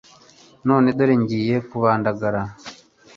[0.67, 2.41] None dore ngiye kubandagara